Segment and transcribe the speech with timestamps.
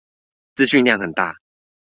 [0.55, 1.37] 資訊量很大